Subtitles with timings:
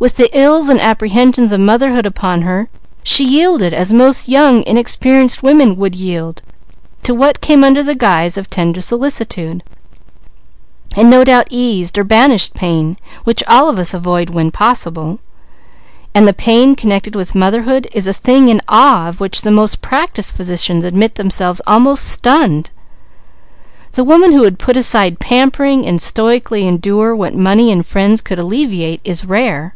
[0.00, 2.70] "With the ills and apprehensions of motherhood upon her,
[3.02, 6.40] she yielded as most young, inexperienced women would yield
[7.02, 9.62] to what came under the guise of tender solicitude,
[10.96, 15.18] and no doubt eased or banished pain, which all of us avoid when possible;
[16.14, 19.82] and the pain connected with motherhood is a thing in awe of which the most
[19.82, 22.70] practised physicians admit themselves almost stunned.
[23.92, 28.38] The woman who would put aside pampering and stoically endure what money and friends could
[28.38, 29.74] alleviate is rare.